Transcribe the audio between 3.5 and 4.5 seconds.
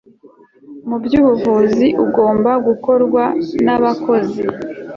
nabakozi